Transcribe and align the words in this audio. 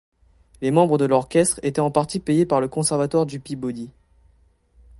Les 0.61 0.71
membres 0.71 0.97
de 0.97 1.05
l'orchestre 1.05 1.59
étaient 1.61 1.79
en 1.79 1.91
partie 1.91 2.19
payés 2.19 2.47
par 2.47 2.59
le 2.59 2.67
conservatoire 2.67 3.27
du 3.27 3.39
Peabody. 3.39 3.91